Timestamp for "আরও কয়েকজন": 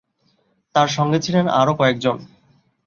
1.51-2.17